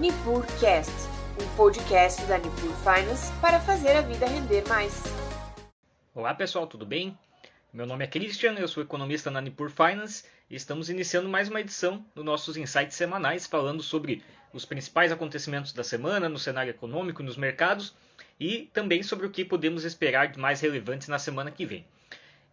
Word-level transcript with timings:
NipurCast, 0.00 0.90
um 1.38 1.56
podcast 1.56 2.24
da 2.24 2.38
Nipur 2.38 2.72
Finance 2.76 3.30
para 3.38 3.60
fazer 3.60 3.90
a 3.90 4.00
vida 4.00 4.24
render 4.24 4.66
mais. 4.66 5.02
Olá 6.14 6.32
pessoal, 6.32 6.66
tudo 6.66 6.86
bem? 6.86 7.18
Meu 7.70 7.84
nome 7.84 8.04
é 8.04 8.06
Christian, 8.06 8.54
eu 8.54 8.66
sou 8.66 8.82
economista 8.82 9.30
na 9.30 9.42
Nipur 9.42 9.68
Finance 9.68 10.24
e 10.48 10.56
estamos 10.56 10.88
iniciando 10.88 11.28
mais 11.28 11.50
uma 11.50 11.60
edição 11.60 12.02
dos 12.14 12.24
nossos 12.24 12.56
insights 12.56 12.96
semanais 12.96 13.46
falando 13.46 13.82
sobre 13.82 14.24
os 14.54 14.64
principais 14.64 15.12
acontecimentos 15.12 15.74
da 15.74 15.84
semana 15.84 16.30
no 16.30 16.38
cenário 16.38 16.70
econômico, 16.70 17.22
nos 17.22 17.36
mercados 17.36 17.94
e 18.40 18.70
também 18.72 19.02
sobre 19.02 19.26
o 19.26 19.30
que 19.30 19.44
podemos 19.44 19.84
esperar 19.84 20.28
de 20.28 20.38
mais 20.38 20.62
relevante 20.62 21.10
na 21.10 21.18
semana 21.18 21.50
que 21.50 21.66
vem. 21.66 21.84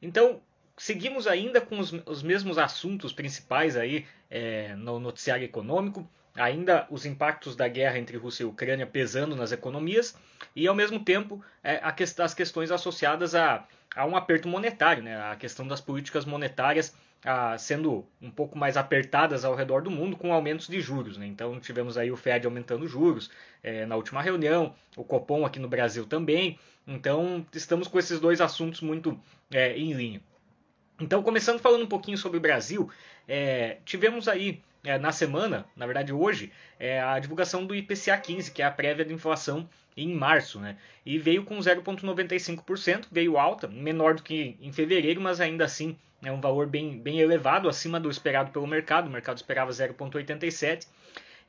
Então, 0.01 0.41
seguimos 0.75 1.27
ainda 1.27 1.61
com 1.61 1.79
os, 1.79 1.93
os 2.05 2.21
mesmos 2.21 2.57
assuntos 2.57 3.13
principais 3.13 3.77
aí 3.77 4.05
é, 4.29 4.75
no 4.75 4.99
noticiário 4.99 5.45
econômico 5.45 6.05
ainda 6.37 6.87
os 6.89 7.05
impactos 7.05 7.55
da 7.55 7.67
guerra 7.67 7.97
entre 7.97 8.15
Rússia 8.15 8.43
e 8.43 8.45
Ucrânia 8.45 8.85
pesando 8.85 9.35
nas 9.35 9.51
economias 9.51 10.15
e, 10.55 10.67
ao 10.67 10.75
mesmo 10.75 10.99
tempo, 10.99 11.43
é, 11.63 11.81
as 12.19 12.33
questões 12.33 12.71
associadas 12.71 13.35
a, 13.35 13.65
a, 13.95 14.05
um 14.05 14.15
aperto 14.15 14.47
monetário, 14.47 15.03
né? 15.03 15.19
a 15.31 15.35
questão 15.35 15.67
das 15.67 15.81
políticas 15.81 16.25
monetárias 16.25 16.95
a, 17.25 17.57
sendo 17.57 18.05
um 18.21 18.29
pouco 18.29 18.57
mais 18.57 18.77
apertadas 18.77 19.43
ao 19.43 19.55
redor 19.55 19.81
do 19.81 19.89
mundo 19.89 20.15
com 20.15 20.31
aumentos 20.31 20.67
de 20.67 20.79
juros. 20.79 21.17
Né? 21.17 21.25
Então, 21.25 21.59
tivemos 21.59 21.97
aí 21.97 22.11
o 22.11 22.15
Fed 22.15 22.45
aumentando 22.45 22.87
juros 22.87 23.29
é, 23.63 23.85
na 23.85 23.95
última 23.95 24.21
reunião, 24.21 24.73
o 24.95 25.03
Copom 25.03 25.45
aqui 25.45 25.59
no 25.59 25.67
Brasil 25.67 26.05
também. 26.05 26.59
Então, 26.85 27.45
estamos 27.51 27.87
com 27.87 27.97
esses 27.97 28.19
dois 28.19 28.39
assuntos 28.39 28.81
muito 28.81 29.19
é, 29.51 29.75
em 29.75 29.91
linha. 29.93 30.21
Então, 30.99 31.21
começando 31.21 31.59
falando 31.59 31.83
um 31.83 31.87
pouquinho 31.87 32.17
sobre 32.17 32.37
o 32.37 32.41
Brasil, 32.41 32.89
é, 33.27 33.77
tivemos 33.85 34.27
aí 34.27 34.63
é, 34.83 34.97
na 34.97 35.11
semana, 35.11 35.65
na 35.75 35.85
verdade 35.85 36.13
hoje, 36.13 36.51
é 36.79 37.01
a 37.01 37.19
divulgação 37.19 37.65
do 37.65 37.75
IPCA 37.75 38.17
15, 38.17 38.51
que 38.51 38.61
é 38.61 38.65
a 38.65 38.71
prévia 38.71 39.05
de 39.05 39.13
inflação 39.13 39.69
em 39.95 40.13
março, 40.13 40.59
né? 40.59 40.77
E 41.05 41.17
veio 41.17 41.43
com 41.43 41.57
0,95%, 41.57 43.07
veio 43.11 43.37
alta, 43.37 43.67
menor 43.67 44.15
do 44.15 44.23
que 44.23 44.55
em 44.61 44.71
fevereiro, 44.71 45.19
mas 45.19 45.41
ainda 45.41 45.65
assim 45.65 45.97
é 46.23 46.31
um 46.31 46.41
valor 46.41 46.67
bem, 46.67 46.99
bem 46.99 47.19
elevado, 47.19 47.69
acima 47.69 47.99
do 47.99 48.09
esperado 48.09 48.51
pelo 48.51 48.67
mercado. 48.67 49.07
O 49.07 49.11
mercado 49.11 49.37
esperava 49.37 49.71
0,87%. 49.71 50.87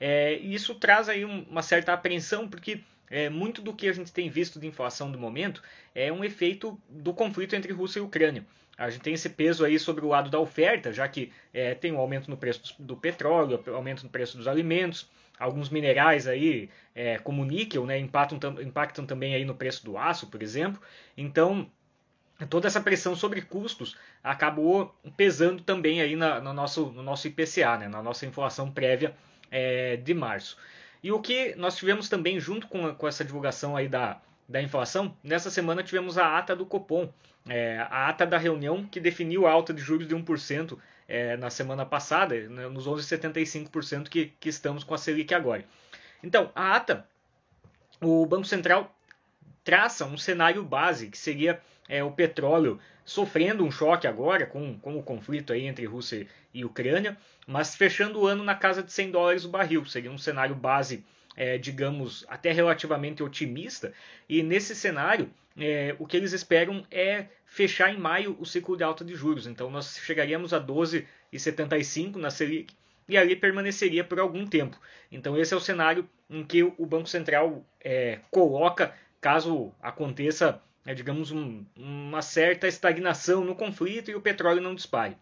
É, 0.00 0.38
e 0.38 0.54
isso 0.54 0.74
traz 0.74 1.08
aí 1.08 1.24
uma 1.24 1.62
certa 1.62 1.92
apreensão, 1.92 2.48
porque 2.48 2.80
é, 3.10 3.28
muito 3.28 3.60
do 3.62 3.74
que 3.74 3.88
a 3.88 3.92
gente 3.92 4.12
tem 4.12 4.28
visto 4.28 4.60
de 4.60 4.66
inflação 4.66 5.10
do 5.10 5.18
momento 5.18 5.62
é 5.94 6.12
um 6.12 6.22
efeito 6.22 6.80
do 6.88 7.12
conflito 7.12 7.56
entre 7.56 7.72
Rússia 7.72 7.98
e 7.98 8.02
Ucrânia. 8.02 8.46
A 8.78 8.88
gente 8.90 9.02
tem 9.02 9.14
esse 9.14 9.28
peso 9.28 9.64
aí 9.64 9.76
sobre 9.76 10.04
o 10.04 10.08
lado 10.08 10.30
da 10.30 10.38
oferta, 10.38 10.92
já 10.92 11.08
que 11.08 11.32
é, 11.52 11.74
tem 11.74 11.92
um 11.92 11.98
aumento 11.98 12.30
no 12.30 12.36
preço 12.36 12.80
do 12.80 12.96
petróleo, 12.96 13.60
aumento 13.74 14.04
no 14.04 14.08
preço 14.08 14.36
dos 14.36 14.46
alimentos, 14.46 15.10
alguns 15.36 15.68
minerais 15.68 16.28
aí, 16.28 16.70
é, 16.94 17.18
como 17.18 17.44
níquel, 17.44 17.84
né, 17.84 17.98
impactam, 17.98 18.38
impactam 18.62 19.04
também 19.04 19.34
aí 19.34 19.44
no 19.44 19.54
preço 19.54 19.84
do 19.84 19.98
aço, 19.98 20.28
por 20.28 20.42
exemplo. 20.42 20.80
Então, 21.16 21.68
toda 22.48 22.68
essa 22.68 22.80
pressão 22.80 23.16
sobre 23.16 23.42
custos 23.42 23.96
acabou 24.22 24.94
pesando 25.16 25.62
também 25.62 26.00
aí 26.00 26.14
na, 26.14 26.40
no, 26.40 26.52
nosso, 26.52 26.86
no 26.92 27.02
nosso 27.02 27.26
IPCA, 27.26 27.78
né, 27.78 27.88
na 27.88 28.00
nossa 28.00 28.26
inflação 28.26 28.70
prévia 28.70 29.12
é, 29.50 29.96
de 29.96 30.14
março. 30.14 30.56
E 31.02 31.10
o 31.10 31.20
que 31.20 31.54
nós 31.56 31.76
tivemos 31.76 32.08
também 32.08 32.38
junto 32.38 32.68
com, 32.68 32.94
com 32.94 33.08
essa 33.08 33.24
divulgação 33.24 33.76
aí 33.76 33.88
da, 33.88 34.20
da 34.48 34.62
inflação, 34.62 35.14
nessa 35.22 35.50
semana 35.50 35.82
tivemos 35.82 36.16
a 36.16 36.38
ata 36.38 36.56
do 36.56 36.64
Copom, 36.64 37.12
é, 37.48 37.78
a 37.90 38.08
ata 38.08 38.24
da 38.24 38.38
reunião 38.38 38.86
que 38.86 38.98
definiu 38.98 39.46
a 39.46 39.50
alta 39.50 39.74
de 39.74 39.82
juros 39.82 40.08
de 40.08 40.16
1% 40.16 40.78
é, 41.06 41.36
na 41.36 41.50
semana 41.50 41.84
passada, 41.84 42.34
né, 42.48 42.68
nos 42.68 42.86
11,75% 42.86 44.08
que, 44.08 44.32
que 44.40 44.48
estamos 44.48 44.84
com 44.84 44.94
a 44.94 44.98
Selic 44.98 45.34
agora. 45.34 45.64
Então, 46.22 46.50
a 46.54 46.74
ata, 46.74 47.06
o 48.00 48.24
Banco 48.24 48.46
Central 48.46 48.94
traça 49.62 50.06
um 50.06 50.16
cenário 50.16 50.62
base, 50.64 51.08
que 51.08 51.18
seria 51.18 51.60
é, 51.88 52.02
o 52.02 52.10
petróleo 52.10 52.80
sofrendo 53.04 53.64
um 53.64 53.70
choque 53.70 54.06
agora 54.06 54.46
com, 54.46 54.78
com 54.78 54.98
o 54.98 55.02
conflito 55.02 55.52
aí 55.52 55.66
entre 55.66 55.86
Rússia 55.86 56.26
e 56.52 56.64
Ucrânia, 56.64 57.16
mas 57.46 57.74
fechando 57.74 58.20
o 58.20 58.26
ano 58.26 58.44
na 58.44 58.54
casa 58.54 58.82
de 58.82 58.92
100 58.92 59.10
dólares 59.10 59.44
o 59.44 59.48
barril. 59.48 59.84
Seria 59.86 60.10
um 60.10 60.18
cenário 60.18 60.54
base 60.54 61.04
é, 61.38 61.56
digamos, 61.56 62.26
até 62.28 62.50
relativamente 62.50 63.22
otimista. 63.22 63.92
E 64.28 64.42
nesse 64.42 64.74
cenário, 64.74 65.30
é, 65.56 65.94
o 65.96 66.04
que 66.04 66.16
eles 66.16 66.32
esperam 66.32 66.84
é 66.90 67.26
fechar 67.46 67.94
em 67.94 67.96
maio 67.96 68.36
o 68.40 68.44
ciclo 68.44 68.76
de 68.76 68.82
alta 68.82 69.04
de 69.04 69.14
juros. 69.14 69.46
Então 69.46 69.70
nós 69.70 70.00
chegaríamos 70.04 70.52
a 70.52 70.60
12,75 70.60 72.16
na 72.16 72.28
Selic 72.28 72.74
e 73.08 73.16
ali 73.16 73.36
permaneceria 73.36 74.02
por 74.02 74.18
algum 74.18 74.44
tempo. 74.44 74.80
Então 75.12 75.38
esse 75.38 75.54
é 75.54 75.56
o 75.56 75.60
cenário 75.60 76.08
em 76.28 76.44
que 76.44 76.64
o 76.64 76.84
Banco 76.84 77.08
Central 77.08 77.64
é, 77.80 78.18
coloca 78.32 78.92
caso 79.20 79.72
aconteça, 79.80 80.60
é, 80.84 80.92
digamos, 80.92 81.30
um, 81.30 81.64
uma 81.76 82.20
certa 82.20 82.66
estagnação 82.66 83.44
no 83.44 83.54
conflito 83.54 84.10
e 84.10 84.16
o 84.16 84.20
petróleo 84.20 84.60
não 84.60 84.74
dispare. 84.74 85.16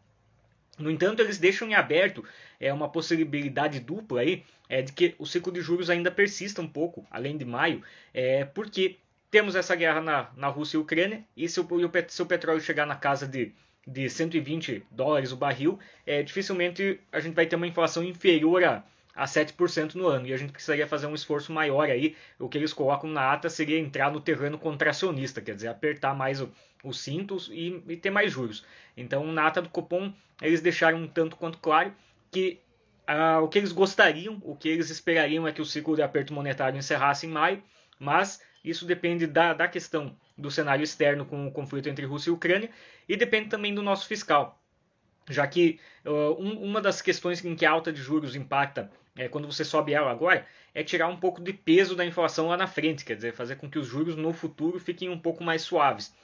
No 0.78 0.90
entanto, 0.90 1.20
eles 1.20 1.38
deixam 1.38 1.68
em 1.68 1.74
aberto 1.74 2.24
é, 2.60 2.72
uma 2.72 2.88
possibilidade 2.88 3.80
dupla 3.80 4.20
aí, 4.20 4.44
é, 4.68 4.82
de 4.82 4.92
que 4.92 5.14
o 5.18 5.26
ciclo 5.26 5.52
de 5.52 5.60
juros 5.60 5.88
ainda 5.88 6.10
persista 6.10 6.60
um 6.60 6.68
pouco, 6.68 7.06
além 7.10 7.36
de 7.36 7.44
maio, 7.44 7.82
é, 8.12 8.44
porque 8.44 8.96
temos 9.30 9.54
essa 9.54 9.74
guerra 9.74 10.00
na, 10.00 10.30
na 10.36 10.48
Rússia 10.48 10.76
e 10.76 10.80
Ucrânia, 10.80 11.24
e 11.36 11.48
se 11.48 11.60
o, 11.60 11.66
se 12.08 12.22
o 12.22 12.26
petróleo 12.26 12.60
chegar 12.60 12.86
na 12.86 12.96
casa 12.96 13.26
de, 13.26 13.52
de 13.86 14.08
120 14.08 14.84
dólares 14.90 15.32
o 15.32 15.36
barril, 15.36 15.78
é, 16.06 16.22
dificilmente 16.22 17.00
a 17.12 17.20
gente 17.20 17.34
vai 17.34 17.46
ter 17.46 17.56
uma 17.56 17.66
inflação 17.66 18.02
inferior 18.02 18.64
a, 18.64 18.84
a 19.16 19.24
7% 19.24 19.94
no 19.94 20.06
ano. 20.06 20.26
E 20.26 20.34
a 20.34 20.36
gente 20.36 20.52
precisaria 20.52 20.86
fazer 20.86 21.06
um 21.06 21.14
esforço 21.14 21.52
maior 21.52 21.88
aí. 21.88 22.14
O 22.38 22.48
que 22.48 22.58
eles 22.58 22.72
colocam 22.72 23.10
na 23.10 23.32
ata 23.32 23.48
seria 23.48 23.78
entrar 23.78 24.12
no 24.12 24.20
terreno 24.20 24.58
contracionista, 24.58 25.40
quer 25.40 25.54
dizer, 25.54 25.68
apertar 25.68 26.14
mais 26.14 26.40
o, 26.40 26.52
os 26.84 27.00
cintos 27.00 27.48
e, 27.50 27.82
e, 27.88 27.96
ter 27.96 28.10
mais 28.10 28.30
juros. 28.30 28.64
Então, 28.96 29.32
na 29.32 29.46
ata 29.46 29.62
do 29.62 29.70
Copom, 29.70 30.12
eles 30.42 30.60
deixaram 30.60 30.98
um 30.98 31.08
tanto 31.08 31.36
quanto 31.36 31.58
claro 31.58 31.92
que 32.30 32.60
ah, 33.06 33.40
o 33.40 33.48
que 33.48 33.58
eles 33.58 33.72
gostariam, 33.72 34.38
o 34.42 34.54
que 34.54 34.68
eles 34.68 34.90
esperariam 34.90 35.48
é 35.48 35.52
que 35.52 35.62
o 35.62 35.64
ciclo 35.64 35.96
de 35.96 36.02
aperto 36.02 36.34
monetário 36.34 36.78
encerrasse 36.78 37.26
em 37.26 37.30
maio, 37.30 37.62
mas 37.98 38.42
isso 38.62 38.84
depende 38.84 39.26
da, 39.26 39.54
da 39.54 39.68
questão 39.68 40.14
do 40.36 40.50
cenário 40.50 40.82
externo 40.82 41.24
com 41.24 41.46
o 41.46 41.52
conflito 41.52 41.88
entre 41.88 42.04
Rússia 42.04 42.30
e 42.30 42.32
Ucrânia 42.32 42.68
e 43.08 43.16
depende 43.16 43.48
também 43.48 43.74
do 43.74 43.82
nosso 43.82 44.06
fiscal. 44.06 44.60
Já 45.28 45.46
que 45.46 45.80
uh, 46.04 46.40
um, 46.40 46.62
uma 46.62 46.80
das 46.80 47.00
questões 47.00 47.44
em 47.44 47.54
que 47.56 47.64
a 47.64 47.70
alta 47.70 47.92
de 47.92 48.00
juros 48.00 48.36
impacta 48.36 48.90
é, 49.16 49.28
quando 49.28 49.50
você 49.50 49.64
sobe 49.64 49.94
ela 49.94 50.10
agora, 50.10 50.46
é 50.74 50.82
tirar 50.82 51.08
um 51.08 51.16
pouco 51.16 51.40
de 51.40 51.52
peso 51.52 51.96
da 51.96 52.04
inflação 52.04 52.48
lá 52.48 52.56
na 52.56 52.66
frente, 52.66 53.04
quer 53.04 53.16
dizer, 53.16 53.32
fazer 53.32 53.56
com 53.56 53.68
que 53.68 53.78
os 53.78 53.86
juros 53.86 54.16
no 54.16 54.32
futuro 54.32 54.78
fiquem 54.78 55.08
um 55.08 55.18
pouco 55.18 55.42
mais 55.42 55.62
suaves. 55.62 56.14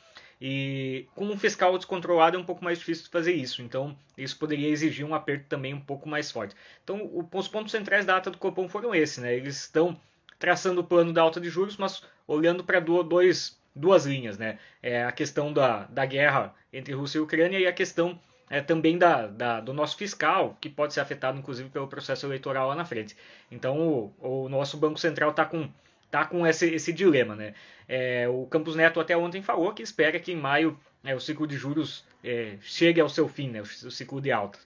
E 0.44 1.06
com 1.14 1.26
um 1.26 1.38
fiscal 1.38 1.78
descontrolado 1.78 2.36
é 2.36 2.40
um 2.40 2.44
pouco 2.44 2.64
mais 2.64 2.78
difícil 2.78 3.04
de 3.04 3.10
fazer 3.10 3.32
isso, 3.32 3.62
então 3.62 3.96
isso 4.18 4.36
poderia 4.36 4.68
exigir 4.68 5.06
um 5.06 5.14
aperto 5.14 5.46
também 5.48 5.72
um 5.72 5.80
pouco 5.80 6.08
mais 6.08 6.30
forte. 6.30 6.54
Então 6.82 7.28
os 7.32 7.46
pontos 7.46 7.70
centrais 7.70 8.04
da 8.04 8.16
ata 8.16 8.30
do 8.30 8.38
Copom 8.38 8.68
foram 8.68 8.92
esses, 8.92 9.18
né? 9.18 9.34
Eles 9.36 9.60
estão 9.60 9.98
traçando 10.40 10.80
o 10.80 10.84
plano 10.84 11.12
da 11.12 11.22
alta 11.22 11.40
de 11.40 11.48
juros, 11.48 11.76
mas 11.76 12.02
olhando 12.26 12.64
para 12.64 12.80
dois, 12.80 13.56
duas 13.74 14.04
linhas, 14.04 14.36
né? 14.36 14.58
É 14.82 15.04
a 15.04 15.12
questão 15.12 15.52
da, 15.52 15.84
da 15.84 16.04
guerra 16.04 16.52
entre 16.72 16.92
Rússia 16.92 17.18
e 17.18 17.20
Ucrânia 17.20 17.60
e 17.60 17.66
a 17.66 17.72
questão 17.72 18.18
é, 18.52 18.60
também 18.60 18.98
da, 18.98 19.26
da, 19.28 19.60
do 19.60 19.72
nosso 19.72 19.96
fiscal, 19.96 20.58
que 20.60 20.68
pode 20.68 20.92
ser 20.92 21.00
afetado 21.00 21.38
inclusive 21.38 21.70
pelo 21.70 21.88
processo 21.88 22.26
eleitoral 22.26 22.68
lá 22.68 22.74
na 22.74 22.84
frente. 22.84 23.16
Então 23.50 23.80
o, 23.80 24.14
o 24.44 24.48
nosso 24.50 24.76
Banco 24.76 25.00
Central 25.00 25.30
está 25.30 25.46
com, 25.46 25.70
tá 26.10 26.26
com 26.26 26.46
esse, 26.46 26.68
esse 26.68 26.92
dilema. 26.92 27.34
Né? 27.34 27.54
É, 27.88 28.28
o 28.28 28.44
Campos 28.44 28.76
Neto 28.76 29.00
até 29.00 29.16
ontem 29.16 29.40
falou 29.40 29.72
que 29.72 29.82
espera 29.82 30.20
que 30.20 30.32
em 30.32 30.36
maio 30.36 30.78
é, 31.02 31.14
o 31.14 31.20
ciclo 31.20 31.46
de 31.46 31.56
juros 31.56 32.04
é, 32.22 32.58
chegue 32.60 33.00
ao 33.00 33.08
seu 33.08 33.26
fim, 33.26 33.48
né, 33.48 33.60
o, 33.62 33.62
o 33.62 33.90
ciclo 33.90 34.20
de 34.20 34.30
alta. 34.30 34.58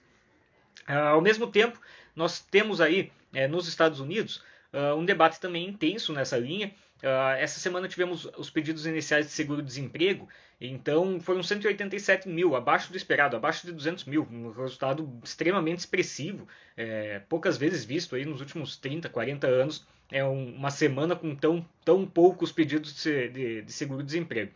Ah, 0.85 1.11
ao 1.11 1.21
mesmo 1.21 1.47
tempo, 1.47 1.79
nós 2.13 2.41
temos 2.41 2.81
aí 2.81 3.09
é, 3.33 3.47
nos 3.47 3.69
Estados 3.69 4.01
Unidos 4.01 4.43
ah, 4.73 4.95
um 4.95 5.05
debate 5.05 5.39
também 5.39 5.65
intenso 5.65 6.11
nessa 6.11 6.37
linha. 6.37 6.73
Uh, 7.03 7.37
essa 7.37 7.59
semana 7.59 7.87
tivemos 7.87 8.27
os 8.37 8.49
pedidos 8.49 8.87
iniciais 8.87 9.27
de 9.27 9.31
seguro-desemprego, 9.31 10.27
então 10.59 11.19
foram 11.19 11.43
187 11.43 12.27
mil, 12.27 12.55
abaixo 12.55 12.91
do 12.91 12.97
esperado, 12.97 13.35
abaixo 13.35 13.67
de 13.67 13.71
200 13.71 14.05
mil, 14.05 14.27
um 14.31 14.51
resultado 14.51 15.07
extremamente 15.23 15.79
expressivo, 15.79 16.47
é, 16.75 17.21
poucas 17.29 17.55
vezes 17.55 17.85
visto 17.85 18.15
aí 18.15 18.25
nos 18.25 18.41
últimos 18.41 18.77
30, 18.77 19.09
40 19.09 19.45
anos, 19.45 19.85
é 20.11 20.23
um, 20.23 20.55
uma 20.55 20.71
semana 20.71 21.15
com 21.15 21.35
tão, 21.35 21.63
tão 21.85 22.03
poucos 22.05 22.51
pedidos 22.51 23.03
de, 23.03 23.29
de, 23.29 23.61
de 23.61 23.71
seguro-desemprego. 23.71 24.51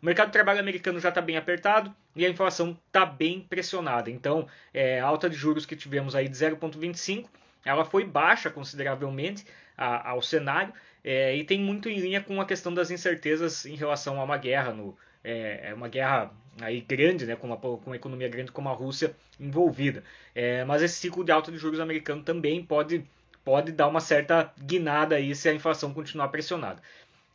O 0.00 0.06
mercado 0.06 0.28
de 0.28 0.32
trabalho 0.32 0.60
americano 0.60 0.98
já 1.00 1.10
está 1.10 1.20
bem 1.20 1.36
apertado 1.36 1.94
e 2.16 2.24
a 2.24 2.28
inflação 2.30 2.78
está 2.86 3.04
bem 3.04 3.40
pressionada, 3.40 4.10
então 4.10 4.48
é, 4.72 5.00
a 5.00 5.04
alta 5.04 5.28
de 5.28 5.36
juros 5.36 5.66
que 5.66 5.76
tivemos 5.76 6.14
aí 6.14 6.28
de 6.28 6.36
0,25 6.36 7.28
ela 7.64 7.84
foi 7.84 8.04
baixa 8.04 8.50
consideravelmente 8.50 9.46
a, 9.76 10.10
ao 10.10 10.22
cenário 10.22 10.72
é, 11.04 11.36
e 11.36 11.44
tem 11.44 11.60
muito 11.60 11.88
em 11.88 11.98
linha 11.98 12.20
com 12.22 12.40
a 12.40 12.46
questão 12.46 12.72
das 12.72 12.90
incertezas 12.90 13.66
em 13.66 13.74
relação 13.74 14.18
a 14.18 14.24
uma 14.24 14.38
guerra, 14.38 14.72
no, 14.72 14.96
é, 15.22 15.70
é 15.70 15.74
uma 15.74 15.88
guerra 15.88 16.32
aí 16.60 16.80
grande, 16.80 17.26
né, 17.26 17.36
com, 17.36 17.48
uma, 17.48 17.56
com 17.56 17.82
uma 17.86 17.96
economia 17.96 18.28
grande 18.28 18.50
como 18.50 18.68
a 18.68 18.72
Rússia 18.72 19.14
envolvida. 19.38 20.02
É, 20.34 20.64
mas 20.64 20.82
esse 20.82 20.96
ciclo 20.96 21.22
de 21.22 21.30
alta 21.30 21.52
de 21.52 21.58
juros 21.58 21.80
americano 21.80 22.22
também 22.22 22.64
pode, 22.64 23.04
pode 23.44 23.72
dar 23.72 23.88
uma 23.88 24.00
certa 24.00 24.52
guinada 24.58 25.16
aí 25.16 25.34
se 25.34 25.48
a 25.48 25.54
inflação 25.54 25.92
continuar 25.92 26.28
pressionada. 26.28 26.80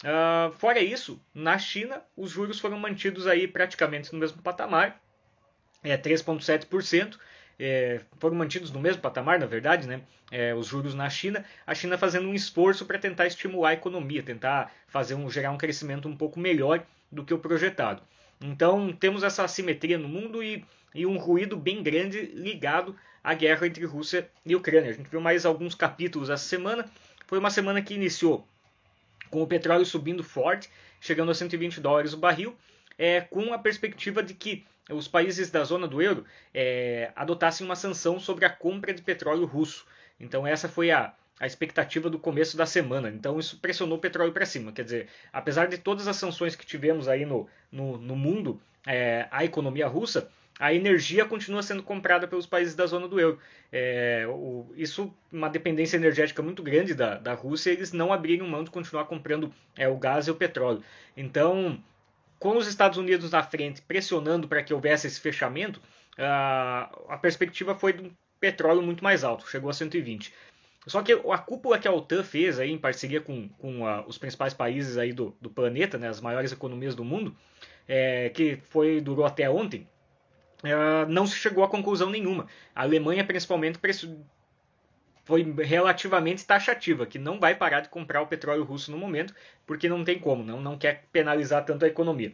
Uh, 0.02 0.52
fora 0.54 0.80
isso, 0.80 1.22
na 1.36 1.58
China, 1.58 2.02
os 2.16 2.32
juros 2.32 2.58
foram 2.58 2.80
mantidos 2.80 3.28
aí 3.28 3.48
praticamente 3.48 4.14
no 4.14 4.20
mesmo 4.20 4.42
patamar, 4.42 5.00
é 5.84 5.98
3,7%. 5.98 7.18
É, 7.60 8.00
foram 8.20 8.36
mantidos 8.36 8.72
no 8.72 8.80
mesmo 8.80 9.02
patamar, 9.02 9.38
na 9.38 9.46
verdade, 9.46 9.86
né? 9.86 10.02
É, 10.32 10.56
os 10.56 10.68
juros 10.68 10.94
na 10.94 11.10
China, 11.10 11.44
a 11.68 11.76
China 11.76 11.98
fazendo 11.98 12.28
um 12.28 12.34
esforço 12.34 12.86
para 12.86 12.98
tentar 12.98 13.28
estimular 13.28 13.70
a 13.70 13.74
economia, 13.74 14.24
tentar 14.24 14.72
fazer 14.88 15.16
um, 15.16 15.30
gerar 15.30 15.52
um 15.52 15.58
crescimento 15.58 16.08
um 16.08 16.16
pouco 16.16 16.40
melhor 16.40 16.84
do 17.12 17.26
que 17.26 17.34
o 17.34 17.40
projetado. 17.40 18.02
Então 18.40 18.94
temos 18.94 19.24
essa 19.24 19.44
assimetria 19.44 19.98
no 19.98 20.08
mundo 20.08 20.42
e, 20.42 20.64
e 20.96 21.06
um 21.06 21.18
ruído 21.18 21.58
bem 21.58 21.84
grande 21.84 22.22
ligado 22.22 22.96
à 23.24 23.34
guerra 23.34 23.68
entre 23.68 23.84
Rússia 23.86 24.30
e 24.46 24.56
Ucrânia. 24.56 24.92
A 24.92 24.94
gente 24.94 25.10
viu 25.10 25.20
mais 25.20 25.46
alguns 25.46 25.76
capítulos 25.76 26.30
essa 26.30 26.46
semana. 26.46 26.86
Foi 27.28 27.38
uma 27.38 27.50
semana 27.50 27.82
que 27.82 27.94
iniciou 27.94 28.48
com 29.30 29.42
o 29.42 29.48
petróleo 29.48 29.86
subindo 29.86 30.24
forte, 30.24 30.70
chegando 31.02 31.32
a 31.32 31.36
120 31.36 31.82
dólares 31.82 32.14
o 32.14 32.18
barril, 32.18 32.56
é, 32.98 33.22
com 33.22 33.54
a 33.54 33.60
perspectiva 33.60 34.24
de 34.24 34.34
que 34.34 34.66
os 34.90 35.08
países 35.08 35.50
da 35.50 35.64
zona 35.64 35.88
do 35.88 36.02
euro 36.02 36.26
é, 36.54 37.12
adotassem 37.16 37.66
uma 37.66 37.76
sanção 37.76 38.20
sobre 38.20 38.46
a 38.46 38.50
compra 38.50 38.94
de 38.94 39.02
petróleo 39.02 39.46
russo. 39.46 39.86
Então 40.20 40.46
essa 40.46 40.68
foi 40.68 40.92
a, 40.92 41.14
a 41.40 41.46
expectativa 41.46 42.10
do 42.10 42.20
começo 42.20 42.58
da 42.58 42.66
semana. 42.66 43.10
Então 43.10 43.40
isso 43.40 43.60
pressionou 43.60 43.98
o 43.98 44.02
petróleo 44.02 44.34
para 44.34 44.46
cima. 44.46 44.72
Quer 44.72 44.84
dizer, 44.84 45.08
apesar 45.32 45.68
de 45.68 45.78
todas 45.78 46.08
as 46.08 46.16
sanções 46.16 46.56
que 46.56 46.66
tivemos 46.66 47.08
aí 47.08 47.26
no, 47.26 47.48
no, 47.72 47.98
no 47.98 48.16
mundo, 48.16 48.62
é, 48.86 49.28
a 49.32 49.46
economia 49.46 49.88
russa, 49.88 50.30
a 50.60 50.74
energia 50.74 51.24
continua 51.24 51.64
sendo 51.64 51.82
comprada 51.82 52.28
pelos 52.28 52.46
países 52.46 52.76
da 52.76 52.86
zona 52.86 53.08
do 53.08 53.18
euro. 53.18 53.40
É, 53.72 54.26
o, 54.28 54.70
isso, 54.76 55.14
uma 55.32 55.50
dependência 55.50 55.96
energética 55.96 56.42
muito 56.42 56.62
grande 56.62 56.94
da, 56.94 57.16
da 57.16 57.34
Rússia, 57.34 57.72
eles 57.72 57.94
não 57.94 58.12
abriram 58.12 58.46
mão 58.46 58.66
de 58.66 58.70
continuar 58.70 59.06
comprando 59.06 59.54
é, 59.78 59.88
o 59.88 59.96
gás 59.96 60.28
e 60.28 60.32
o 60.32 60.36
petróleo. 60.36 60.84
Então, 61.16 61.82
com 62.40 62.58
os 62.58 62.68
Estados 62.68 62.98
Unidos 62.98 63.32
na 63.32 63.44
frente 63.44 63.82
pressionando 63.82 64.48
para 64.48 64.64
que 64.64 64.74
houvesse 64.74 65.08
esse 65.08 65.20
fechamento, 65.20 65.82
a, 66.18 66.90
a 67.10 67.18
perspectiva 67.18 67.76
foi 67.76 67.94
de 67.94 68.04
um 68.04 68.12
petróleo 68.40 68.82
muito 68.82 69.04
mais 69.04 69.24
alto, 69.24 69.48
chegou 69.50 69.70
a 69.70 69.74
120. 69.74 70.34
Só 70.88 71.04
que 71.04 71.12
a 71.12 71.38
cúpula 71.38 71.78
que 71.78 71.88
a 71.88 71.92
OTAN 71.92 72.24
fez 72.24 72.58
aí, 72.58 72.72
em 72.72 72.78
parceria 72.78 73.20
com, 73.20 73.50
com 73.50 73.86
a, 73.86 74.06
os 74.08 74.18
principais 74.18 74.54
países 74.54 74.98
aí 74.98 75.12
do, 75.12 75.36
do 75.40 75.50
planeta, 75.50 75.98
né, 75.98 76.08
as 76.08 76.22
maiores 76.22 76.52
economias 76.52 76.96
do 76.96 77.04
mundo, 77.04 77.36
é, 77.88 78.30
que 78.30 78.58
foi 78.70 79.02
durou 79.02 79.26
até 79.26 79.50
ontem, 79.50 79.88
uh, 80.64 81.10
não 81.10 81.28
se 81.28 81.36
chegou 81.36 81.64
a 81.64 81.70
conclusão 81.70 82.10
nenhuma. 82.10 82.48
A 82.74 82.84
Alemanha, 82.84 83.26
principalmente, 83.26 83.78
foi 85.30 85.44
relativamente 85.60 86.44
taxativa, 86.44 87.06
que 87.06 87.20
não 87.20 87.40
vai 87.40 87.54
parar 87.54 87.82
de 87.82 87.90
comprar 87.90 88.20
o 88.20 88.26
petróleo 88.26 88.64
russo 88.64 88.90
no 88.90 88.98
momento, 88.98 89.32
porque 89.64 89.88
não 89.88 90.04
tem 90.04 90.18
como, 90.18 90.44
não, 90.44 90.60
não 90.60 90.76
quer 90.76 91.04
penalizar 91.14 91.64
tanto 91.64 91.86
a 91.86 91.88
economia. 91.88 92.34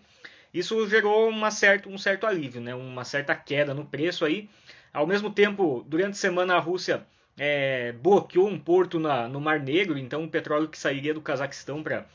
Isso 0.53 0.87
gerou 0.87 1.27
uma 1.27 1.51
certo, 1.51 1.89
um 1.89 1.97
certo 1.97 2.25
alívio, 2.25 2.61
né, 2.61 2.73
uma 2.73 3.03
certa 3.03 3.35
queda 3.35 3.73
no 3.73 3.83
preço 3.83 4.23
aí. 4.23 4.49
Ao 4.93 5.05
mesmo 5.05 5.29
tempo, 5.29 5.85
durante 5.85 6.11
a 6.11 6.13
semana 6.13 6.55
a 6.55 6.59
Rússia 6.59 7.05
é, 7.37 7.91
bloqueou 7.91 8.47
um 8.47 8.57
porto 8.57 8.97
na, 8.97 9.27
no 9.27 9.41
Mar 9.41 9.59
Negro, 9.59 9.97
então 9.97 10.23
o 10.23 10.29
petróleo 10.29 10.69
que 10.69 10.77
sairia 10.77 11.13
do 11.13 11.19
Cazaquistão 11.19 11.83
para 11.83 12.05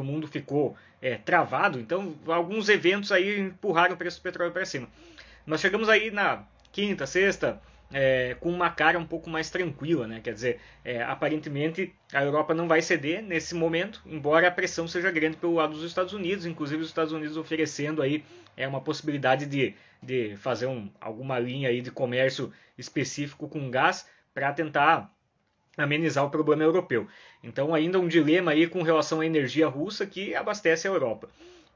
o 0.00 0.02
mundo 0.02 0.26
ficou 0.26 0.78
é, 1.02 1.16
travado. 1.16 1.78
Então, 1.78 2.14
alguns 2.26 2.70
eventos 2.70 3.12
aí 3.12 3.38
empurraram 3.38 3.92
o 3.92 3.98
preço 3.98 4.18
do 4.18 4.22
petróleo 4.22 4.52
para 4.52 4.64
cima. 4.64 4.88
Nós 5.46 5.60
chegamos 5.60 5.90
aí 5.90 6.10
na 6.10 6.42
quinta, 6.72 7.06
sexta, 7.06 7.60
é, 7.92 8.36
com 8.40 8.50
uma 8.50 8.70
cara 8.70 8.98
um 8.98 9.06
pouco 9.06 9.30
mais 9.30 9.50
tranquila, 9.50 10.06
né? 10.06 10.20
Quer 10.22 10.34
dizer, 10.34 10.60
é, 10.84 11.02
aparentemente 11.02 11.94
a 12.12 12.22
Europa 12.22 12.54
não 12.54 12.66
vai 12.66 12.82
ceder 12.82 13.22
nesse 13.22 13.54
momento, 13.54 14.02
embora 14.06 14.48
a 14.48 14.50
pressão 14.50 14.88
seja 14.88 15.10
grande 15.10 15.36
pelo 15.36 15.54
lado 15.54 15.74
dos 15.74 15.84
Estados 15.84 16.12
Unidos, 16.12 16.46
inclusive 16.46 16.82
os 16.82 16.88
Estados 16.88 17.12
Unidos 17.12 17.36
oferecendo 17.36 18.02
aí 18.02 18.24
é 18.56 18.66
uma 18.66 18.80
possibilidade 18.80 19.46
de, 19.46 19.74
de 20.02 20.36
fazer 20.36 20.66
um, 20.66 20.90
alguma 21.00 21.38
linha 21.38 21.68
aí 21.68 21.80
de 21.80 21.90
comércio 21.90 22.52
específico 22.78 23.48
com 23.48 23.70
gás 23.70 24.08
para 24.32 24.52
tentar 24.52 25.12
amenizar 25.76 26.24
o 26.24 26.30
problema 26.30 26.62
europeu. 26.62 27.06
Então 27.42 27.74
ainda 27.74 28.00
um 28.00 28.08
dilema 28.08 28.52
aí 28.52 28.66
com 28.66 28.82
relação 28.82 29.20
à 29.20 29.26
energia 29.26 29.68
russa 29.68 30.06
que 30.06 30.34
abastece 30.34 30.88
a 30.88 30.90
Europa. 30.90 31.28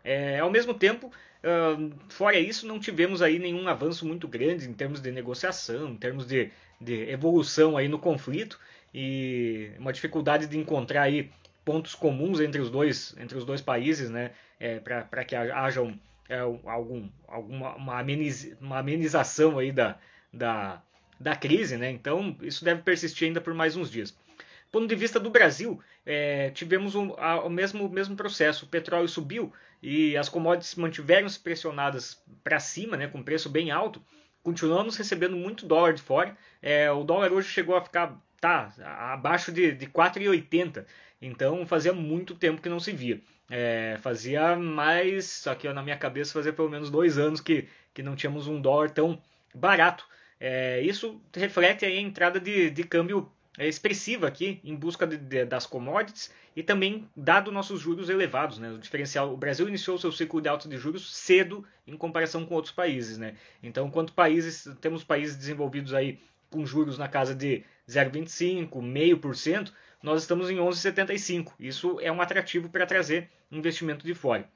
É, 0.02 0.38
ao 0.38 0.50
mesmo 0.50 0.74
tempo, 0.74 1.12
Uh, 1.42 1.90
fora 2.10 2.38
isso, 2.38 2.66
não 2.66 2.78
tivemos 2.78 3.22
aí 3.22 3.38
nenhum 3.38 3.66
avanço 3.66 4.06
muito 4.06 4.28
grande 4.28 4.68
em 4.68 4.74
termos 4.74 5.00
de 5.00 5.10
negociação, 5.10 5.88
em 5.88 5.96
termos 5.96 6.26
de, 6.26 6.50
de 6.78 7.08
evolução 7.08 7.78
aí 7.78 7.88
no 7.88 7.98
conflito 7.98 8.60
e 8.92 9.70
uma 9.78 9.90
dificuldade 9.90 10.46
de 10.46 10.58
encontrar 10.58 11.02
aí 11.04 11.30
pontos 11.64 11.94
comuns 11.94 12.40
entre 12.40 12.60
os 12.60 12.70
dois, 12.70 13.14
entre 13.18 13.38
os 13.38 13.44
dois 13.46 13.62
países, 13.62 14.10
né, 14.10 14.32
é, 14.58 14.80
para 14.80 15.24
que 15.24 15.34
haja 15.34 15.80
um, 15.80 15.98
é, 16.28 16.38
algum, 16.38 17.08
alguma 17.26 17.74
uma, 17.74 17.98
ameniz, 17.98 18.54
uma 18.60 18.78
amenização 18.78 19.58
aí 19.58 19.72
da, 19.72 19.98
da, 20.32 20.82
da 21.18 21.34
crise, 21.34 21.76
né? 21.76 21.90
Então 21.90 22.36
isso 22.42 22.64
deve 22.64 22.82
persistir 22.82 23.28
ainda 23.28 23.40
por 23.40 23.54
mais 23.54 23.76
uns 23.76 23.90
dias. 23.90 24.10
Do 24.10 24.72
ponto 24.72 24.86
de 24.86 24.94
vista 24.94 25.18
do 25.18 25.30
Brasil, 25.30 25.80
é, 26.06 26.50
tivemos 26.50 26.94
um, 26.94 27.14
a, 27.18 27.44
o 27.44 27.50
mesmo, 27.50 27.88
mesmo 27.88 28.14
processo. 28.14 28.64
O 28.64 28.68
petróleo 28.68 29.08
subiu 29.08 29.52
e 29.82 30.16
as 30.16 30.28
commodities 30.28 30.74
mantiveram-se 30.74 31.38
pressionadas 31.38 32.22
para 32.44 32.60
cima, 32.60 32.96
né, 32.96 33.06
com 33.06 33.22
preço 33.22 33.48
bem 33.48 33.70
alto. 33.70 34.02
Continuamos 34.42 34.96
recebendo 34.96 35.36
muito 35.36 35.66
dólar 35.66 35.94
de 35.94 36.02
fora. 36.02 36.36
É, 36.62 36.90
o 36.90 37.04
dólar 37.04 37.32
hoje 37.32 37.48
chegou 37.48 37.76
a 37.76 37.82
ficar 37.82 38.18
tá, 38.40 38.72
abaixo 39.12 39.52
de, 39.52 39.72
de 39.72 39.86
4,80. 39.86 40.84
Então 41.20 41.66
fazia 41.66 41.92
muito 41.92 42.34
tempo 42.34 42.62
que 42.62 42.68
não 42.68 42.80
se 42.80 42.92
via. 42.92 43.20
É, 43.50 43.98
fazia 44.00 44.56
mais, 44.56 45.46
aqui 45.46 45.68
ó, 45.68 45.74
na 45.74 45.82
minha 45.82 45.96
cabeça, 45.96 46.32
fazia 46.32 46.52
pelo 46.52 46.70
menos 46.70 46.90
dois 46.90 47.18
anos 47.18 47.40
que, 47.40 47.68
que 47.92 48.02
não 48.02 48.16
tínhamos 48.16 48.46
um 48.46 48.60
dólar 48.60 48.90
tão 48.90 49.20
barato. 49.54 50.06
É, 50.38 50.80
isso 50.80 51.20
reflete 51.34 51.84
a 51.84 51.90
entrada 51.90 52.40
de, 52.40 52.70
de 52.70 52.84
câmbio 52.84 53.30
expressiva 53.66 54.26
aqui 54.26 54.60
em 54.64 54.74
busca 54.74 55.06
de, 55.06 55.16
de, 55.16 55.44
das 55.44 55.66
commodities 55.66 56.32
e 56.56 56.62
também 56.62 57.08
dado 57.16 57.52
nossos 57.52 57.80
juros 57.80 58.08
elevados, 58.08 58.58
né? 58.58 58.70
O 58.70 58.78
diferencial, 58.78 59.32
o 59.32 59.36
Brasil 59.36 59.68
iniciou 59.68 59.98
seu 59.98 60.10
ciclo 60.10 60.40
de 60.40 60.48
alta 60.48 60.68
de 60.68 60.76
juros 60.76 61.14
cedo 61.16 61.64
em 61.86 61.96
comparação 61.96 62.44
com 62.46 62.54
outros 62.54 62.72
países, 62.72 63.18
né? 63.18 63.34
Então, 63.62 63.90
quanto 63.90 64.12
países 64.12 64.68
temos 64.80 65.04
países 65.04 65.36
desenvolvidos 65.36 65.94
aí 65.94 66.18
com 66.50 66.66
juros 66.66 66.98
na 66.98 67.08
casa 67.08 67.34
de 67.34 67.64
0,25, 67.88 68.82
meio 68.82 69.18
por 69.18 69.36
cento, 69.36 69.72
nós 70.02 70.22
estamos 70.22 70.50
em 70.50 70.56
11,75. 70.56 71.52
Isso 71.58 71.98
é 72.00 72.10
um 72.10 72.20
atrativo 72.20 72.68
para 72.68 72.86
trazer 72.86 73.30
investimento 73.50 74.04
de 74.04 74.14
fora. 74.14 74.48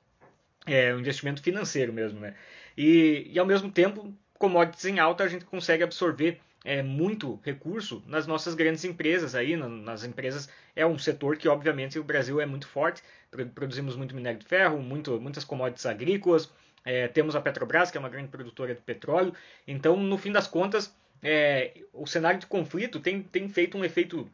É 0.67 0.95
um 0.95 1.01
investimento 1.01 1.43
financeiro 1.43 1.93
mesmo, 1.93 2.21
né? 2.21 2.35
E, 2.77 3.31
e 3.31 3.39
ao 3.39 3.47
mesmo 3.47 3.71
tempo, 3.71 4.13
commodities 4.39 4.87
em 4.87 4.99
alta 4.99 5.25
a 5.25 5.29
gente 5.29 5.45
consegue 5.45 5.83
absorver 5.83 6.41
é, 6.65 6.83
muito 6.83 7.39
recurso 7.45 8.03
nas 8.07 8.27
nossas 8.27 8.55
grandes 8.55 8.85
empresas 8.85 9.35
aí, 9.35 9.55
nas 9.55 10.03
empresas 10.03 10.49
é 10.75 10.87
um 10.87 10.99
setor 10.99 11.37
que 11.37 11.47
obviamente 11.47 11.99
o 11.99 12.05
Brasil 12.05 12.41
é 12.41 12.47
muito 12.47 12.67
forte, 12.67 13.03
produzimos 13.55 13.95
muito 13.95 14.15
minério 14.15 14.41
de 14.41 14.47
ferro, 14.47 14.79
muito, 14.79 15.21
muitas 15.21 15.45
commodities 15.45 15.85
agrícolas, 15.85 16.51
é, 16.83 17.07
temos 17.07 17.37
a 17.37 17.41
Petrobras 17.41 17.91
que 17.91 17.99
é 17.99 18.01
uma 18.01 18.09
grande 18.09 18.29
produtora 18.29 18.75
de 18.75 18.81
petróleo, 18.81 19.35
então 19.69 19.95
no 19.97 20.17
fim 20.17 20.33
das 20.33 20.47
contas 20.47 20.93
é, 21.23 21.73
o 21.93 22.07
cenário 22.07 22.41
de 22.41 22.47
conflito 22.47 22.99
tem, 22.99 23.23
tem 23.23 23.47
feito 23.49 23.77
um 23.77 23.85
efeito, 23.85 24.29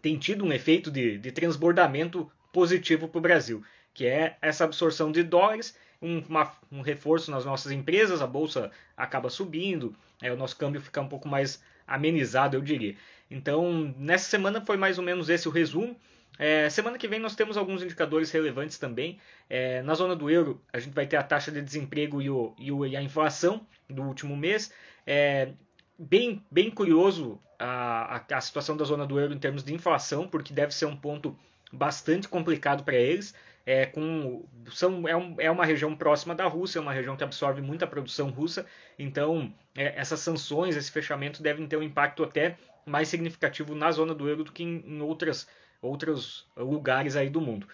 tem 0.00 0.16
tido 0.16 0.44
um 0.44 0.52
efeito 0.52 0.90
de, 0.90 1.18
de 1.18 1.32
transbordamento 1.32 2.30
positivo 2.52 3.08
para 3.08 3.18
o 3.18 3.22
Brasil, 3.22 3.64
que 3.92 4.06
é 4.06 4.36
essa 4.40 4.64
absorção 4.64 5.10
de 5.10 5.24
dólares 5.24 5.76
um, 6.00 6.18
uma, 6.28 6.52
um 6.70 6.80
reforço 6.80 7.30
nas 7.30 7.44
nossas 7.44 7.72
empresas, 7.72 8.20
a 8.22 8.26
bolsa 8.26 8.70
acaba 8.96 9.30
subindo, 9.30 9.94
é, 10.22 10.32
o 10.32 10.36
nosso 10.36 10.56
câmbio 10.56 10.80
fica 10.80 11.00
um 11.00 11.08
pouco 11.08 11.28
mais 11.28 11.62
amenizado, 11.86 12.56
eu 12.56 12.60
diria. 12.60 12.96
Então, 13.30 13.94
nessa 13.98 14.28
semana 14.28 14.60
foi 14.60 14.76
mais 14.76 14.98
ou 14.98 15.04
menos 15.04 15.28
esse 15.28 15.48
o 15.48 15.50
resumo. 15.50 15.96
É, 16.38 16.68
semana 16.68 16.98
que 16.98 17.06
vem 17.06 17.20
nós 17.20 17.34
temos 17.34 17.56
alguns 17.56 17.82
indicadores 17.82 18.30
relevantes 18.30 18.78
também. 18.78 19.18
É, 19.48 19.82
na 19.82 19.94
zona 19.94 20.16
do 20.16 20.30
euro, 20.30 20.60
a 20.72 20.78
gente 20.78 20.94
vai 20.94 21.06
ter 21.06 21.16
a 21.16 21.22
taxa 21.22 21.50
de 21.50 21.62
desemprego 21.62 22.20
e, 22.20 22.28
o, 22.28 22.54
e, 22.58 22.72
o, 22.72 22.84
e 22.86 22.96
a 22.96 23.02
inflação 23.02 23.66
do 23.88 24.02
último 24.02 24.36
mês. 24.36 24.72
É, 25.06 25.50
bem, 25.98 26.42
bem 26.50 26.70
curioso 26.70 27.40
a, 27.58 28.16
a, 28.16 28.36
a, 28.36 28.40
situação 28.40 28.76
da 28.76 28.84
zona 28.84 29.06
do 29.06 29.18
euro 29.18 29.32
em 29.32 29.38
termos 29.38 29.62
de 29.62 29.72
inflação, 29.72 30.28
porque 30.28 30.52
deve 30.52 30.74
ser 30.74 30.86
um 30.86 30.96
ponto 30.96 31.36
bastante 31.72 32.28
complicado 32.28 32.84
para 32.84 32.96
eles 32.96 33.34
é, 33.66 33.86
com, 33.86 34.46
são, 34.70 35.08
é, 35.08 35.16
um, 35.16 35.36
é, 35.38 35.50
uma 35.50 35.64
região 35.64 35.94
próxima 35.96 36.34
da 36.34 36.46
Rússia, 36.46 36.78
é 36.78 36.82
uma 36.82 36.92
região 36.92 37.16
que 37.16 37.24
absorve 37.24 37.60
muita 37.60 37.86
produção 37.86 38.30
russa, 38.30 38.66
então 38.98 39.52
é, 39.76 39.98
essas 39.98 40.20
sanções, 40.20 40.76
esse 40.76 40.90
fechamento 40.90 41.42
devem 41.42 41.66
ter 41.66 41.76
um 41.76 41.82
impacto 41.82 42.22
até 42.22 42.56
mais 42.86 43.08
significativo 43.08 43.74
na 43.74 43.90
zona 43.90 44.14
do 44.14 44.28
euro 44.28 44.44
do 44.44 44.52
que 44.52 44.62
em, 44.62 44.84
em 44.86 45.00
outras, 45.00 45.48
outros 45.80 46.46
lugares 46.56 47.16
aí 47.16 47.30
do 47.30 47.40
mundo. 47.40 47.66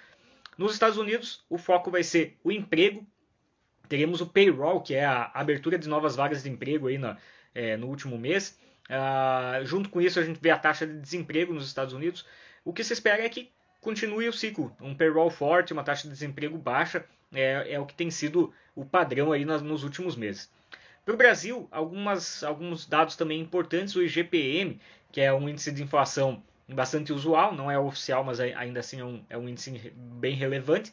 Nos 0.56 0.72
Estados 0.72 0.98
Unidos, 0.98 1.44
o 1.48 1.58
foco 1.58 1.90
vai 1.90 2.02
ser 2.02 2.38
o 2.44 2.52
emprego, 2.52 3.04
teremos 3.88 4.20
o 4.20 4.26
payroll, 4.26 4.80
que 4.80 4.94
é 4.94 5.04
a 5.04 5.30
abertura 5.34 5.78
de 5.78 5.88
novas 5.88 6.14
vagas 6.14 6.42
de 6.42 6.50
emprego 6.50 6.86
aí 6.86 6.98
na, 6.98 7.16
é, 7.54 7.76
no 7.76 7.88
último 7.88 8.16
mês, 8.16 8.58
Uh, 8.90 9.64
junto 9.64 9.88
com 9.88 10.00
isso, 10.00 10.18
a 10.18 10.24
gente 10.24 10.40
vê 10.42 10.50
a 10.50 10.58
taxa 10.58 10.84
de 10.84 10.98
desemprego 10.98 11.54
nos 11.54 11.66
Estados 11.66 11.94
Unidos. 11.94 12.26
O 12.64 12.72
que 12.72 12.82
se 12.82 12.92
espera 12.92 13.24
é 13.24 13.28
que 13.28 13.52
continue 13.80 14.28
o 14.28 14.32
ciclo. 14.32 14.74
Um 14.80 14.94
payroll 14.94 15.30
forte, 15.30 15.72
uma 15.72 15.84
taxa 15.84 16.04
de 16.04 16.12
desemprego 16.12 16.58
baixa, 16.58 17.04
é, 17.32 17.74
é 17.74 17.80
o 17.80 17.86
que 17.86 17.94
tem 17.94 18.10
sido 18.10 18.52
o 18.74 18.84
padrão 18.84 19.32
aí 19.32 19.44
nas, 19.44 19.62
nos 19.62 19.84
últimos 19.84 20.16
meses. 20.16 20.50
Para 21.04 21.14
o 21.14 21.16
Brasil, 21.16 21.68
algumas, 21.70 22.44
alguns 22.44 22.86
dados 22.86 23.16
também 23.16 23.40
importantes. 23.40 23.96
O 23.96 24.02
IGPM, 24.02 24.80
que 25.10 25.20
é 25.20 25.32
um 25.32 25.48
índice 25.48 25.72
de 25.72 25.82
inflação 25.82 26.42
bastante 26.68 27.12
usual, 27.12 27.54
não 27.54 27.70
é 27.70 27.78
oficial, 27.78 28.22
mas 28.22 28.38
ainda 28.38 28.80
assim 28.80 29.00
é 29.00 29.04
um, 29.04 29.24
é 29.30 29.38
um 29.38 29.48
índice 29.48 29.92
bem 29.96 30.34
relevante. 30.34 30.92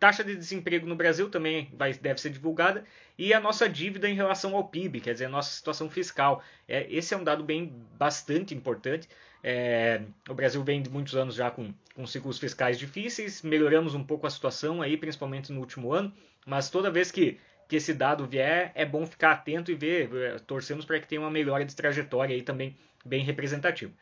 Taxa 0.00 0.24
de 0.24 0.34
desemprego 0.34 0.86
no 0.86 0.96
Brasil 0.96 1.28
também 1.28 1.70
vai, 1.74 1.92
deve 1.92 2.18
ser 2.18 2.30
divulgada 2.30 2.84
e 3.18 3.34
a 3.34 3.38
nossa 3.38 3.68
dívida 3.68 4.08
em 4.08 4.14
relação 4.14 4.56
ao 4.56 4.66
PIB, 4.66 5.02
quer 5.02 5.12
dizer, 5.12 5.26
a 5.26 5.28
nossa 5.28 5.54
situação 5.54 5.90
fiscal. 5.90 6.42
É, 6.66 6.86
esse 6.90 7.12
é 7.12 7.16
um 7.18 7.22
dado 7.22 7.44
bem 7.44 7.70
bastante 7.98 8.54
importante. 8.54 9.06
É, 9.44 10.00
o 10.26 10.32
Brasil 10.32 10.64
vem 10.64 10.80
de 10.80 10.88
muitos 10.88 11.14
anos 11.14 11.34
já 11.34 11.50
com, 11.50 11.74
com 11.94 12.06
ciclos 12.06 12.38
fiscais 12.38 12.78
difíceis, 12.78 13.42
melhoramos 13.42 13.94
um 13.94 14.02
pouco 14.02 14.26
a 14.26 14.30
situação 14.30 14.80
aí, 14.80 14.96
principalmente 14.96 15.52
no 15.52 15.60
último 15.60 15.92
ano, 15.92 16.10
mas 16.46 16.70
toda 16.70 16.90
vez 16.90 17.10
que, 17.10 17.38
que 17.68 17.76
esse 17.76 17.92
dado 17.92 18.26
vier, 18.26 18.72
é 18.74 18.86
bom 18.86 19.04
ficar 19.06 19.32
atento 19.32 19.70
e 19.70 19.74
ver, 19.74 20.10
é, 20.14 20.38
torcemos 20.38 20.86
para 20.86 20.98
que 20.98 21.06
tenha 21.06 21.20
uma 21.20 21.30
melhora 21.30 21.62
de 21.62 21.76
trajetória 21.76 22.34
aí 22.34 22.40
também 22.40 22.74
bem 23.04 23.22
representativa. 23.22 23.92